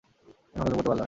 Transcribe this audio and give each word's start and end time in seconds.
এখন 0.53 0.61
হজম 0.61 0.75
করতে 0.77 0.87
পারলে 0.87 0.89
হয়। 0.89 0.99